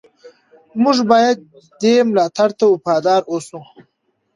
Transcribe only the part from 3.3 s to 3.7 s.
اوسو.